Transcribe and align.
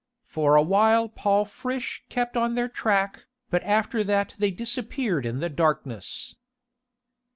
For 0.25 0.55
awhile 0.55 1.07
Paul 1.09 1.45
Friche 1.45 2.01
kept 2.09 2.35
on 2.35 2.55
their 2.55 2.67
track, 2.67 3.27
but 3.51 3.61
after 3.61 4.03
that 4.03 4.33
they 4.39 4.49
disappeared 4.49 5.27
in 5.27 5.41
the 5.41 5.47
darkness." 5.49 6.35